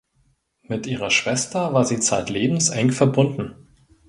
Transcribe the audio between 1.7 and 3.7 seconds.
war sie zeitlebens eng verbunden.